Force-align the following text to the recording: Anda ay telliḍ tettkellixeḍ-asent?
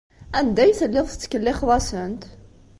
Anda 0.39 0.61
ay 0.63 0.71
telliḍ 0.79 1.05
tettkellixeḍ-asent? 1.09 2.21